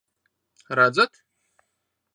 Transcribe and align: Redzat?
Redzat? 0.79 1.13